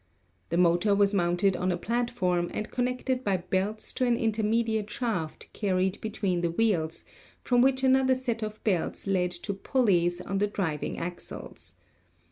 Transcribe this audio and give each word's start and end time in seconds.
The 0.49 0.57
motor 0.57 0.95
was 0.95 1.13
mounted 1.13 1.55
on 1.55 1.71
a 1.71 1.77
platform 1.77 2.49
and 2.55 2.71
connected 2.71 3.23
by 3.23 3.37
belts 3.37 3.93
to 3.93 4.05
an 4.07 4.17
intermediate 4.17 4.89
shaft 4.89 5.53
carried 5.53 6.01
between 6.01 6.41
the 6.41 6.49
wheels, 6.49 7.05
from 7.43 7.61
which 7.61 7.83
another 7.83 8.15
set 8.15 8.41
of 8.41 8.63
belts 8.63 9.05
led 9.05 9.29
to 9.29 9.53
pulleys 9.53 10.19
on 10.19 10.39
the 10.39 10.47
driving 10.47 10.97
axles. 10.97 11.75